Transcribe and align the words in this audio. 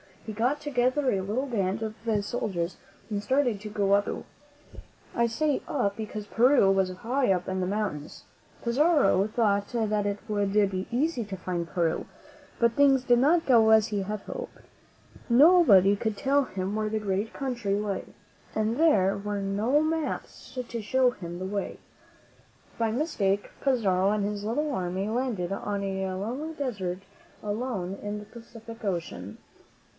He 0.25 0.33
got 0.33 0.59
together 0.61 1.11
a 1.11 1.21
little 1.21 1.45
band 1.45 1.83
of 1.83 1.93
soldiers 2.25 2.77
and 3.09 3.21
started 3.21 3.59
to 3.61 3.69
go 3.69 3.91
up 3.93 4.05
to 4.05 4.11
Peru. 4.23 4.81
I 5.13 5.27
say 5.27 5.61
up, 5.67 5.95
because 5.95 6.25
Peru 6.25 6.71
was 6.71 6.89
high 6.91 7.31
up 7.31 7.47
among 7.47 7.59
the 7.61 7.67
mountains. 7.67 8.23
Pizarro 8.63 9.27
thought 9.27 9.67
that 9.73 10.05
it 10.05 10.17
would 10.27 10.51
be 10.71 10.87
easy 10.89 11.23
to 11.25 11.37
find 11.37 11.67
Peru; 11.67 12.05
but 12.59 12.73
things 12.73 13.03
did 13.03 13.19
not 13.19 13.45
go 13.45 13.69
as 13.69 13.87
he 13.87 14.03
had 14.03 14.21
hoped. 14.21 14.59
Nobody 15.29 15.95
could 15.95 16.17
tell 16.17 16.45
him 16.45 16.75
where 16.75 16.89
the 16.89 16.99
great 16.99 17.31
country 17.33 17.75
lay, 17.75 18.05
and 18.55 18.77
there 18.77 19.17
were 19.17 19.41
no 19.41 19.81
maps 19.81 20.53
to 20.67 20.81
show 20.81 21.11
him 21.11 21.37
the 21.37 21.45
way. 21.45 21.77
By 22.79 22.91
mis 22.91 23.15
take, 23.15 23.49
Pizarro 23.61 24.11
and 24.11 24.23
his 24.23 24.43
little 24.45 24.71
army 24.73 25.09
landed 25.09 25.51
on 25.51 25.83
a 25.83 26.07
lonely 26.13 26.53
desert 26.55 26.99
island 27.43 27.99
in 28.01 28.17
the 28.17 28.25
Pacific 28.25 28.83
Ocean. 28.83 29.37